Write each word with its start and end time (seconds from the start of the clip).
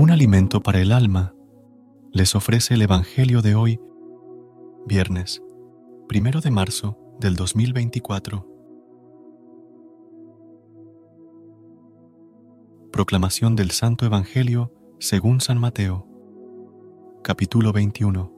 Un 0.00 0.10
alimento 0.10 0.62
para 0.62 0.80
el 0.80 0.92
alma, 0.92 1.34
les 2.10 2.34
ofrece 2.34 2.72
el 2.72 2.80
Evangelio 2.80 3.42
de 3.42 3.54
hoy, 3.54 3.78
viernes, 4.86 5.42
primero 6.08 6.40
de 6.40 6.50
marzo 6.50 6.96
del 7.20 7.36
2024. 7.36 8.46
Proclamación 12.90 13.56
del 13.56 13.72
Santo 13.72 14.06
Evangelio 14.06 14.72
según 15.00 15.42
San 15.42 15.58
Mateo, 15.58 16.06
capítulo 17.22 17.70
21, 17.74 18.32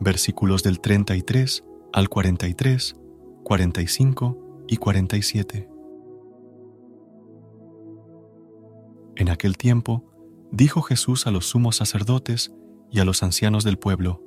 versículos 0.00 0.62
del 0.62 0.80
33 0.80 1.64
al 1.94 2.10
43, 2.10 2.94
45 3.42 4.64
y 4.68 4.76
47. 4.76 5.70
En 9.16 9.30
aquel 9.30 9.56
tiempo, 9.56 10.07
dijo 10.50 10.82
Jesús 10.82 11.26
a 11.26 11.30
los 11.30 11.46
sumos 11.46 11.76
sacerdotes 11.76 12.54
y 12.90 13.00
a 13.00 13.04
los 13.04 13.22
ancianos 13.22 13.64
del 13.64 13.78
pueblo, 13.78 14.22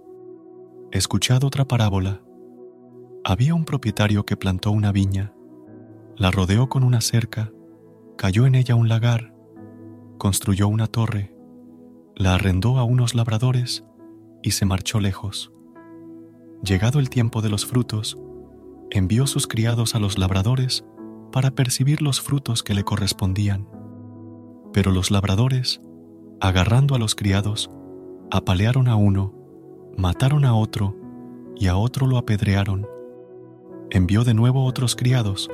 Escuchad 0.91 1.43
otra 1.45 1.65
parábola. 1.65 2.21
Había 3.23 3.55
un 3.55 3.63
propietario 3.63 4.25
que 4.25 4.35
plantó 4.35 4.71
una 4.71 4.91
viña, 4.91 5.33
la 6.17 6.31
rodeó 6.31 6.67
con 6.67 6.83
una 6.83 6.99
cerca, 6.99 7.51
cayó 8.17 8.45
en 8.45 8.55
ella 8.55 8.75
un 8.75 8.89
lagar, 8.89 9.33
construyó 10.17 10.67
una 10.67 10.87
torre, 10.87 11.33
la 12.15 12.35
arrendó 12.35 12.77
a 12.77 12.83
unos 12.83 13.15
labradores 13.15 13.85
y 14.43 14.51
se 14.51 14.65
marchó 14.65 14.99
lejos. 14.99 15.53
Llegado 16.61 16.99
el 16.99 17.09
tiempo 17.09 17.41
de 17.41 17.49
los 17.49 17.65
frutos, 17.65 18.17
envió 18.89 19.27
sus 19.27 19.47
criados 19.47 19.95
a 19.95 19.99
los 19.99 20.17
labradores 20.17 20.83
para 21.31 21.51
percibir 21.51 22.01
los 22.01 22.19
frutos 22.19 22.63
que 22.63 22.73
le 22.73 22.83
correspondían. 22.83 23.69
Pero 24.73 24.91
los 24.91 25.09
labradores 25.09 25.81
agarrando 26.41 26.95
a 26.95 26.97
los 26.97 27.13
criados, 27.13 27.69
apalearon 28.31 28.87
a 28.87 28.95
uno, 28.95 29.31
mataron 29.95 30.43
a 30.43 30.55
otro, 30.55 30.95
y 31.55 31.67
a 31.67 31.77
otro 31.77 32.07
lo 32.07 32.17
apedrearon. 32.17 32.87
Envió 33.91 34.23
de 34.23 34.33
nuevo 34.33 34.65
otros 34.65 34.95
criados, 34.95 35.51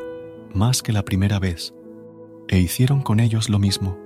más 0.55 0.81
que 0.81 0.93
la 0.93 1.03
primera 1.03 1.39
vez, 1.39 1.75
e 2.47 2.59
hicieron 2.59 3.01
con 3.01 3.19
ellos 3.19 3.49
lo 3.49 3.59
mismo. 3.59 3.97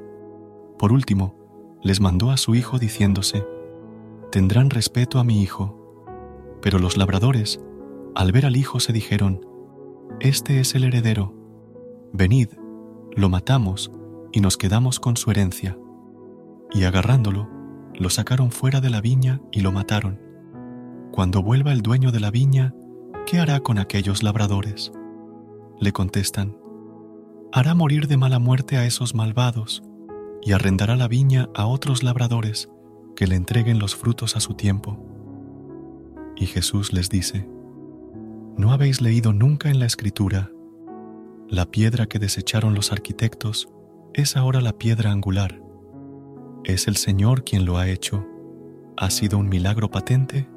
Por 0.79 0.91
último, 0.91 1.35
les 1.83 2.01
mandó 2.01 2.31
a 2.31 2.37
su 2.37 2.55
hijo 2.55 2.79
diciéndose, 2.79 3.45
Tendrán 4.31 4.71
respeto 4.71 5.19
a 5.19 5.23
mi 5.23 5.43
hijo. 5.43 5.77
Pero 6.61 6.79
los 6.79 6.97
labradores, 6.97 7.61
al 8.15 8.31
ver 8.31 8.47
al 8.47 8.55
hijo, 8.55 8.79
se 8.79 8.91
dijeron, 8.91 9.45
Este 10.19 10.59
es 10.59 10.73
el 10.73 10.85
heredero. 10.85 11.35
Venid, 12.11 12.49
lo 13.15 13.29
matamos 13.29 13.91
y 14.31 14.41
nos 14.41 14.57
quedamos 14.57 14.99
con 14.99 15.15
su 15.15 15.29
herencia 15.29 15.77
y 16.73 16.83
agarrándolo, 16.83 17.49
lo 17.95 18.09
sacaron 18.09 18.51
fuera 18.51 18.81
de 18.81 18.89
la 18.89 19.01
viña 19.01 19.41
y 19.51 19.61
lo 19.61 19.71
mataron. 19.71 20.19
Cuando 21.11 21.43
vuelva 21.43 21.73
el 21.73 21.81
dueño 21.81 22.11
de 22.11 22.19
la 22.19 22.31
viña, 22.31 22.73
¿qué 23.25 23.39
hará 23.39 23.59
con 23.59 23.77
aquellos 23.77 24.23
labradores? 24.23 24.91
Le 25.79 25.91
contestan, 25.91 26.57
hará 27.51 27.75
morir 27.75 28.07
de 28.07 28.17
mala 28.17 28.39
muerte 28.39 28.77
a 28.77 28.85
esos 28.85 29.13
malvados 29.13 29.83
y 30.41 30.53
arrendará 30.53 30.95
la 30.95 31.07
viña 31.07 31.49
a 31.53 31.65
otros 31.65 32.01
labradores 32.03 32.69
que 33.15 33.27
le 33.27 33.35
entreguen 33.35 33.77
los 33.77 33.95
frutos 33.95 34.35
a 34.35 34.39
su 34.39 34.53
tiempo. 34.53 35.05
Y 36.37 36.45
Jesús 36.45 36.93
les 36.93 37.09
dice, 37.09 37.47
¿no 38.57 38.71
habéis 38.71 39.01
leído 39.01 39.33
nunca 39.33 39.69
en 39.69 39.79
la 39.79 39.85
escritura, 39.85 40.49
la 41.49 41.65
piedra 41.65 42.05
que 42.05 42.19
desecharon 42.19 42.73
los 42.73 42.91
arquitectos 42.93 43.69
es 44.13 44.37
ahora 44.37 44.61
la 44.61 44.73
piedra 44.73 45.11
angular? 45.11 45.60
Es 46.63 46.87
el 46.87 46.95
Señor 46.95 47.43
quien 47.43 47.65
lo 47.65 47.77
ha 47.77 47.89
hecho. 47.89 48.25
¿Ha 48.95 49.09
sido 49.09 49.39
un 49.39 49.49
milagro 49.49 49.89
patente? 49.89 50.47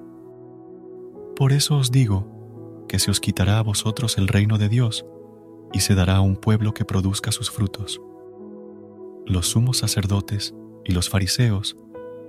Por 1.34 1.52
eso 1.52 1.78
os 1.78 1.90
digo 1.90 2.84
que 2.88 2.98
se 2.98 3.10
os 3.10 3.20
quitará 3.20 3.58
a 3.58 3.62
vosotros 3.62 4.18
el 4.18 4.28
reino 4.28 4.58
de 4.58 4.68
Dios 4.68 5.06
y 5.72 5.80
se 5.80 5.94
dará 5.94 6.16
a 6.16 6.20
un 6.20 6.36
pueblo 6.36 6.74
que 6.74 6.84
produzca 6.84 7.32
sus 7.32 7.50
frutos. 7.50 8.02
Los 9.26 9.48
sumos 9.48 9.78
sacerdotes 9.78 10.54
y 10.84 10.92
los 10.92 11.08
fariseos, 11.08 11.76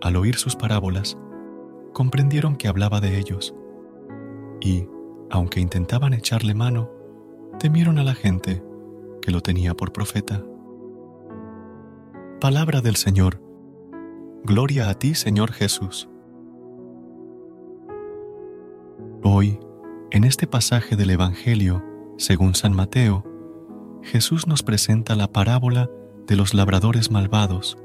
al 0.01 0.15
oír 0.15 0.37
sus 0.37 0.55
parábolas, 0.55 1.17
comprendieron 1.93 2.55
que 2.55 2.69
hablaba 2.69 3.01
de 3.01 3.17
ellos, 3.17 3.53
y, 4.61 4.87
aunque 5.29 5.59
intentaban 5.59 6.13
echarle 6.13 6.55
mano, 6.55 6.89
temieron 7.59 7.99
a 7.99 8.03
la 8.03 8.15
gente 8.15 8.63
que 9.21 9.31
lo 9.31 9.41
tenía 9.41 9.75
por 9.75 9.91
profeta. 9.91 10.43
Palabra 12.39 12.81
del 12.81 12.95
Señor. 12.95 13.44
Gloria 14.47 14.89
a 14.89 14.93
ti, 14.93 15.15
Señor 15.15 15.51
Jesús. 15.51 16.07
Hoy, 19.23 19.59
en 20.11 20.23
este 20.23 20.45
pasaje 20.45 20.95
del 20.95 21.09
Evangelio, 21.09 21.83
según 22.19 22.53
San 22.53 22.75
Mateo, 22.75 23.23
Jesús 24.03 24.45
nos 24.45 24.61
presenta 24.61 25.15
la 25.15 25.31
parábola 25.31 25.89
de 26.27 26.35
los 26.35 26.53
labradores 26.53 27.09
malvados. 27.09 27.75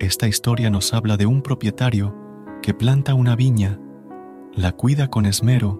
Esta 0.00 0.26
historia 0.26 0.70
nos 0.70 0.92
habla 0.92 1.16
de 1.16 1.26
un 1.26 1.40
propietario 1.40 2.16
que 2.62 2.74
planta 2.74 3.14
una 3.14 3.36
viña, 3.36 3.78
la 4.52 4.72
cuida 4.72 5.06
con 5.06 5.24
esmero 5.24 5.78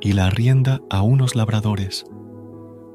y 0.00 0.14
la 0.14 0.26
arrienda 0.26 0.80
a 0.90 1.02
unos 1.02 1.36
labradores. 1.36 2.04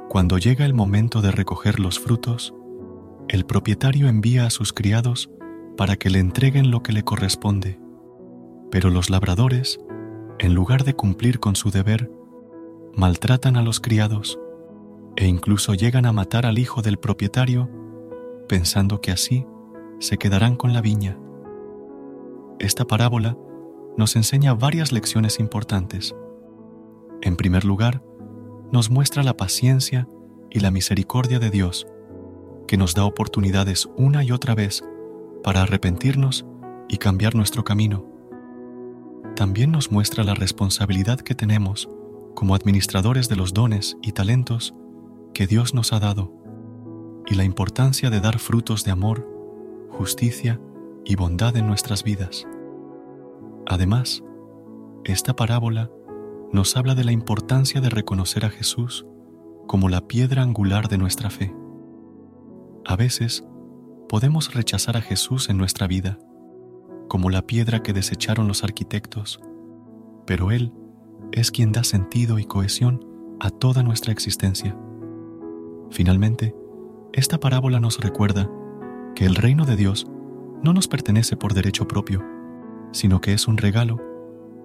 Cuando 0.10 0.38
llega 0.38 0.66
el 0.66 0.74
momento 0.74 1.22
de 1.22 1.32
recoger 1.32 1.80
los 1.80 1.98
frutos, 1.98 2.54
el 3.30 3.46
propietario 3.46 4.10
envía 4.10 4.46
a 4.46 4.50
sus 4.50 4.74
criados 4.74 5.30
para 5.78 5.96
que 5.96 6.10
le 6.10 6.20
entreguen 6.20 6.72
lo 6.72 6.84
que 6.84 6.94
le 6.94 7.04
corresponde. 7.04 7.80
Pero 8.72 8.90
los 8.90 9.10
labradores, 9.10 9.80
en 10.40 10.54
lugar 10.54 10.84
de 10.84 10.96
cumplir 10.96 11.40
con 11.40 11.56
su 11.56 11.72
deber, 11.72 12.12
maltratan 12.94 13.58
a 13.58 13.62
los 13.62 13.80
criados 13.80 14.40
e 15.16 15.28
incluso 15.28 15.74
llegan 15.74 16.06
a 16.06 16.14
matar 16.14 16.46
al 16.46 16.58
hijo 16.58 16.82
del 16.82 16.98
propietario 16.98 17.70
pensando 18.48 19.02
que 19.02 19.12
así 19.12 19.46
se 20.00 20.18
quedarán 20.18 20.56
con 20.56 20.74
la 20.74 20.82
viña. 20.82 21.18
Esta 22.60 22.86
parábola 22.86 23.38
nos 23.98 24.16
enseña 24.16 24.54
varias 24.54 24.92
lecciones 24.92 25.40
importantes. 25.40 26.16
En 27.22 27.38
primer 27.38 27.64
lugar, 27.66 28.04
nos 28.72 28.90
muestra 28.90 29.24
la 29.24 29.38
paciencia 29.38 30.08
y 30.50 30.60
la 30.60 30.72
misericordia 30.72 31.40
de 31.40 31.50
Dios, 31.50 31.88
que 32.68 32.78
nos 32.78 32.94
da 32.94 33.06
oportunidades 33.06 33.88
una 33.96 34.24
y 34.24 34.32
otra 34.32 34.56
vez 34.56 34.84
para 35.46 35.62
arrepentirnos 35.62 36.44
y 36.90 36.98
cambiar 36.98 37.36
nuestro 37.36 37.64
camino. 37.64 38.04
También 39.36 39.72
nos 39.72 39.92
muestra 39.92 40.24
la 40.24 40.34
responsabilidad 40.34 41.20
que 41.20 41.36
tenemos 41.36 41.88
como 42.34 42.56
administradores 42.56 43.30
de 43.30 43.36
los 43.36 43.54
dones 43.54 43.96
y 44.02 44.14
talentos 44.14 44.74
que 45.36 45.46
Dios 45.46 45.76
nos 45.76 45.94
ha 45.94 46.00
dado 46.00 46.34
y 47.28 47.36
la 47.36 47.44
importancia 47.44 48.10
de 48.10 48.22
dar 48.22 48.40
frutos 48.40 48.86
de 48.86 48.92
amor, 48.92 49.30
justicia 49.92 50.60
y 51.06 51.16
bondad 51.16 51.56
en 51.58 51.68
nuestras 51.68 52.04
vidas. 52.04 52.48
Además, 53.68 54.24
esta 55.04 55.36
parábola 55.36 55.92
nos 56.52 56.76
habla 56.76 56.96
de 56.96 57.04
la 57.04 57.12
importancia 57.12 57.82
de 57.82 57.92
reconocer 57.92 58.46
a 58.46 58.50
Jesús 58.50 59.06
como 59.68 59.90
la 59.90 60.08
piedra 60.08 60.42
angular 60.42 60.88
de 60.88 60.98
nuestra 60.98 61.30
fe. 61.30 61.56
A 62.84 62.96
veces, 62.96 63.46
podemos 64.08 64.54
rechazar 64.54 64.98
a 64.98 65.02
Jesús 65.02 65.50
en 65.50 65.58
nuestra 65.58 65.88
vida, 65.88 66.20
como 67.08 67.30
la 67.30 67.44
piedra 67.44 67.82
que 67.82 67.94
desecharon 67.94 68.48
los 68.48 68.64
arquitectos, 68.64 69.40
pero 70.26 70.52
Él 70.52 70.74
es 71.32 71.52
quien 71.52 71.72
da 71.72 71.84
sentido 71.84 72.40
y 72.40 72.46
cohesión 72.46 73.06
a 73.40 73.50
toda 73.50 73.84
nuestra 73.84 74.12
existencia. 74.12 74.78
Finalmente, 75.90 76.56
esta 77.14 77.40
parábola 77.40 77.80
nos 77.80 78.00
recuerda 78.00 78.50
que 79.16 79.26
el 79.26 79.36
reino 79.36 79.66
de 79.66 79.76
Dios 79.76 80.08
no 80.64 80.74
nos 80.74 80.88
pertenece 80.88 81.38
por 81.38 81.54
derecho 81.54 81.88
propio, 81.88 82.24
sino 82.92 83.22
que 83.22 83.34
es 83.34 83.48
un 83.48 83.58
regalo 83.58 84.02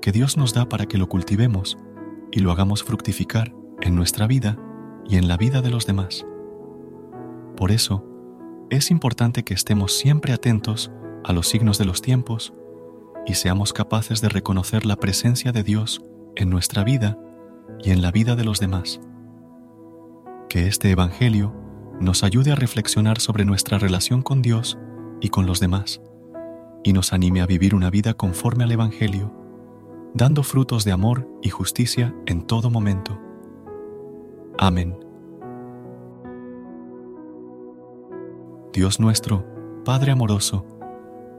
que 0.01 0.13
Dios 0.13 0.37
nos 0.37 0.55
da 0.55 0.69
para 0.69 0.87
que 0.87 0.99
lo 0.99 1.09
cultivemos 1.09 1.79
y 2.33 2.41
lo 2.41 2.51
hagamos 2.53 2.83
fructificar 2.83 3.55
en 3.81 3.95
nuestra 3.95 4.27
vida 4.27 4.57
y 5.09 5.17
en 5.17 5.29
la 5.29 5.37
vida 5.37 5.63
de 5.63 5.71
los 5.71 5.87
demás. 5.87 6.27
Por 7.57 7.71
eso, 7.71 8.10
es 8.71 8.91
importante 8.91 9.43
que 9.43 9.55
estemos 9.55 9.97
siempre 9.97 10.33
atentos 10.33 10.91
a 11.25 11.33
los 11.33 11.49
signos 11.49 11.77
de 11.77 11.85
los 11.85 12.03
tiempos 12.03 12.55
y 13.27 13.35
seamos 13.35 13.73
capaces 13.73 14.21
de 14.21 14.29
reconocer 14.29 14.87
la 14.87 14.97
presencia 14.97 15.53
de 15.53 15.63
Dios 15.63 16.03
en 16.37 16.51
nuestra 16.51 16.85
vida 16.85 17.19
y 17.83 17.91
en 17.91 18.01
la 18.01 18.13
vida 18.13 18.37
de 18.37 18.45
los 18.45 18.61
demás. 18.61 19.01
Que 20.49 20.67
este 20.67 20.91
Evangelio 20.91 21.55
nos 22.01 22.23
ayude 22.23 22.53
a 22.53 22.57
reflexionar 22.57 23.21
sobre 23.21 23.45
nuestra 23.45 23.79
relación 23.79 24.23
con 24.23 24.41
Dios 24.41 24.79
y 25.21 25.29
con 25.29 25.47
los 25.47 25.61
demás, 25.61 26.01
y 26.83 26.93
nos 26.93 27.13
anime 27.13 27.43
a 27.43 27.47
vivir 27.47 27.75
una 27.75 27.91
vida 27.91 28.15
conforme 28.15 28.65
al 28.65 28.73
Evangelio, 28.73 29.35
dando 30.15 30.43
frutos 30.43 30.85
de 30.85 30.93
amor 30.93 31.29
y 31.43 31.51
justicia 31.51 32.15
en 32.27 32.47
todo 32.47 32.71
momento. 32.71 33.21
Amén. 34.59 35.10
Dios 38.73 39.01
nuestro, 39.01 39.45
Padre 39.85 40.13
amoroso, 40.13 40.65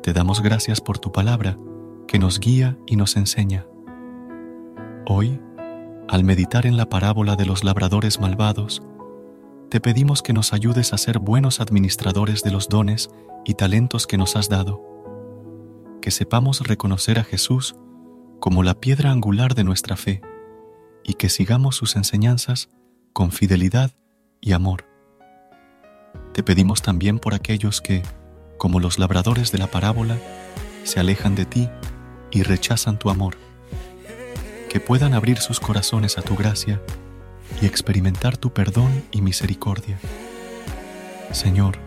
te 0.04 0.12
damos 0.12 0.42
gracias 0.42 0.82
por 0.82 1.00
tu 1.00 1.14
palabra 1.14 1.58
que 2.06 2.20
nos 2.20 2.42
guía 2.42 2.78
y 2.86 2.98
nos 2.98 3.16
enseña. 3.16 3.66
Hoy, 5.08 5.40
al 6.10 6.26
meditar 6.26 6.66
en 6.66 6.76
la 6.76 6.90
parábola 6.90 7.38
de 7.38 7.46
los 7.46 7.64
labradores 7.64 8.20
malvados, 8.20 8.84
te 9.70 9.80
pedimos 9.80 10.22
que 10.22 10.34
nos 10.34 10.52
ayudes 10.52 10.92
a 10.92 10.98
ser 10.98 11.20
buenos 11.20 11.62
administradores 11.62 12.44
de 12.44 12.52
los 12.52 12.68
dones 12.68 13.10
y 13.46 13.54
talentos 13.54 14.08
que 14.08 14.18
nos 14.18 14.36
has 14.36 14.50
dado, 14.50 14.84
que 16.02 16.12
sepamos 16.12 16.68
reconocer 16.68 17.18
a 17.18 17.24
Jesús 17.24 17.78
como 18.42 18.62
la 18.62 18.74
piedra 18.74 19.10
angular 19.10 19.56
de 19.56 19.64
nuestra 19.64 19.96
fe 19.96 20.22
y 21.06 21.14
que 21.14 21.30
sigamos 21.30 21.78
sus 21.78 21.96
enseñanzas 21.96 22.70
con 23.14 23.32
fidelidad 23.32 23.92
y 24.42 24.52
amor. 24.52 24.91
Te 26.34 26.44
pedimos 26.44 26.82
también 26.82 27.20
por 27.20 27.34
aquellos 27.34 27.82
que, 27.82 28.04
como 28.58 28.80
los 28.80 29.00
labradores 29.00 29.52
de 29.52 29.58
la 29.58 29.68
parábola, 29.68 30.18
se 30.84 31.00
alejan 31.00 31.36
de 31.36 31.46
ti 31.46 31.70
y 32.32 32.44
rechazan 32.44 32.98
tu 32.98 33.10
amor, 33.10 33.36
que 34.70 34.80
puedan 34.80 35.14
abrir 35.14 35.40
sus 35.40 35.60
corazones 35.60 36.18
a 36.18 36.22
tu 36.22 36.38
gracia 36.38 36.82
y 37.62 37.66
experimentar 37.66 38.38
tu 38.38 38.54
perdón 38.54 39.04
y 39.12 39.22
misericordia. 39.22 40.00
Señor, 41.32 41.78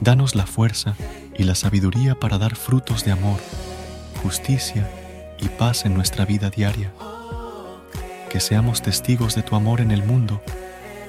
danos 0.00 0.34
la 0.34 0.46
fuerza 0.46 0.94
y 1.36 1.44
la 1.44 1.54
sabiduría 1.54 2.18
para 2.18 2.36
dar 2.36 2.54
frutos 2.54 3.04
de 3.04 3.12
amor, 3.12 3.38
justicia 4.22 4.90
y 5.40 5.48
paz 5.48 5.86
en 5.86 5.94
nuestra 5.94 6.26
vida 6.26 6.50
diaria. 6.50 6.92
Que 8.28 8.40
seamos 8.40 8.82
testigos 8.82 9.34
de 9.34 9.42
tu 9.42 9.56
amor 9.56 9.80
en 9.80 9.90
el 9.90 10.04
mundo 10.04 10.42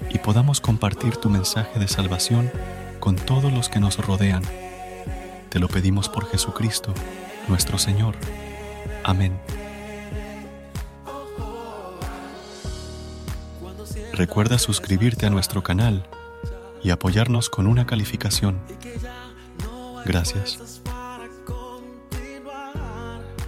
y 0.09 0.19
podamos 0.19 0.61
compartir 0.61 1.17
tu 1.17 1.29
mensaje 1.29 1.79
de 1.79 1.87
salvación 1.87 2.51
con 2.99 3.15
todos 3.15 3.51
los 3.51 3.69
que 3.69 3.79
nos 3.79 3.97
rodean. 3.97 4.43
Te 5.49 5.59
lo 5.59 5.67
pedimos 5.67 6.09
por 6.09 6.29
Jesucristo, 6.29 6.93
nuestro 7.47 7.77
Señor. 7.77 8.15
Amén. 9.03 9.39
Recuerda 14.13 14.59
suscribirte 14.59 15.25
a 15.25 15.29
nuestro 15.29 15.63
canal 15.63 16.05
y 16.83 16.91
apoyarnos 16.91 17.49
con 17.49 17.67
una 17.67 17.85
calificación. 17.85 18.59
Gracias. 20.05 20.81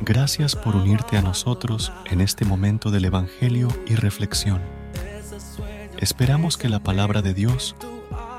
Gracias 0.03 0.55
por 0.55 0.75
unirte 0.75 1.17
a 1.17 1.21
nosotros 1.21 1.91
en 2.09 2.21
este 2.21 2.43
momento 2.43 2.89
del 2.89 3.05
Evangelio 3.05 3.67
y 3.85 3.95
reflexión. 3.95 4.61
Esperamos 6.01 6.57
que 6.57 6.67
la 6.67 6.79
palabra 6.79 7.21
de 7.21 7.35
Dios 7.35 7.75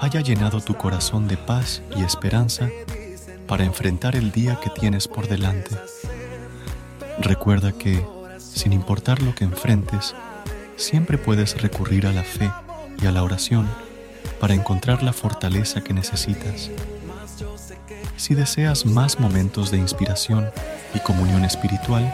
haya 0.00 0.20
llenado 0.20 0.60
tu 0.60 0.74
corazón 0.74 1.28
de 1.28 1.36
paz 1.36 1.80
y 1.96 2.02
esperanza 2.02 2.68
para 3.46 3.62
enfrentar 3.64 4.16
el 4.16 4.32
día 4.32 4.58
que 4.60 4.68
tienes 4.68 5.06
por 5.06 5.28
delante. 5.28 5.76
Recuerda 7.20 7.70
que, 7.70 8.04
sin 8.38 8.72
importar 8.72 9.22
lo 9.22 9.36
que 9.36 9.44
enfrentes, 9.44 10.16
siempre 10.74 11.18
puedes 11.18 11.62
recurrir 11.62 12.08
a 12.08 12.12
la 12.12 12.24
fe 12.24 12.50
y 13.00 13.06
a 13.06 13.12
la 13.12 13.22
oración 13.22 13.68
para 14.40 14.54
encontrar 14.54 15.04
la 15.04 15.12
fortaleza 15.12 15.84
que 15.84 15.94
necesitas. 15.94 16.68
Si 18.16 18.34
deseas 18.34 18.86
más 18.86 19.20
momentos 19.20 19.70
de 19.70 19.78
inspiración 19.78 20.50
y 20.94 20.98
comunión 20.98 21.44
espiritual, 21.44 22.12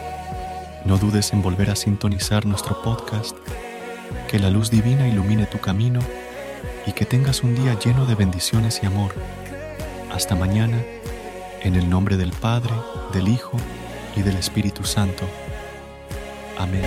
no 0.85 0.99
dudes 0.99 1.33
en 1.33 1.41
volver 1.41 1.71
a 1.71 1.77
sintonizar 1.77 2.45
nuestro 2.45 2.83
podcast. 2.83 3.35
Que 4.29 4.39
la 4.39 4.51
luz 4.51 4.71
divina 4.71 5.09
ilumine 5.09 5.47
tu 5.47 5.59
camino 5.59 6.01
y 6.87 6.93
que 6.93 7.05
tengas 7.05 7.43
un 7.43 7.55
día 7.55 7.79
lleno 7.79 8.07
de 8.07 8.15
bendiciones 8.15 8.81
y 8.83 8.87
amor. 8.87 9.13
Hasta 10.13 10.35
mañana, 10.35 10.79
en 11.63 11.77
el 11.77 11.89
nombre 11.89 12.17
del 12.17 12.33
Padre, 12.33 12.75
del 13.13 13.29
Hijo 13.29 13.57
y 14.17 14.23
del 14.23 14.37
Espíritu 14.37 14.85
Santo. 14.85 15.25
Amén. 16.59 16.83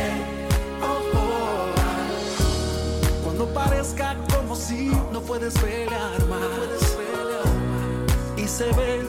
como 4.52 4.56
si 4.56 4.92
no 5.12 5.22
puedes 5.22 5.54
pelear 5.58 6.26
más. 6.28 6.98
Y 8.38 8.48
se 8.48 8.66
ve 8.74 9.02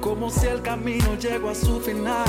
como 0.00 0.30
si 0.30 0.46
el 0.46 0.62
camino 0.62 1.14
llegó 1.16 1.50
a 1.50 1.54
su 1.54 1.80
final. 1.80 2.24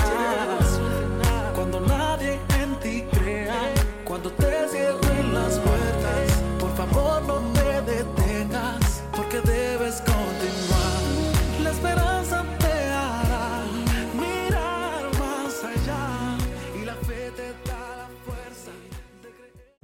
Cuando 1.55 1.79
nadie 1.81 2.39
en 2.61 2.75
ti 2.79 3.03
crea, 3.11 3.55
cuando 4.11 4.29
te 4.29 4.67
cierren 4.67 5.33
las 5.33 5.57
puertas, 5.57 6.43
por 6.59 6.75
favor 6.75 7.21
no 7.21 7.35
te 7.53 7.81
detengas, 7.89 8.20